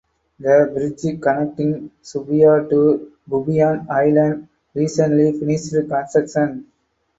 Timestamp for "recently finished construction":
4.73-6.65